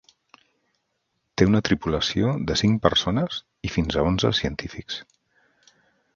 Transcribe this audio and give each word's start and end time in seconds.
Té 1.41 1.47
una 1.49 1.61
tripulació 1.69 2.31
de 2.53 2.57
cinc 2.63 2.81
persones 2.87 3.39
i 3.69 3.73
fins 3.77 3.99
a 4.03 4.09
onze 4.15 4.35
científics. 4.41 5.01